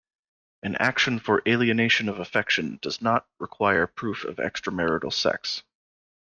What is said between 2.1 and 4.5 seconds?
affection does not require proof of